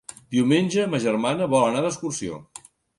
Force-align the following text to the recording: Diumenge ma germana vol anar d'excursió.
Diumenge 0.35 0.87
ma 0.95 1.01
germana 1.05 1.51
vol 1.55 1.69
anar 1.69 1.87
d'excursió. 1.87 2.45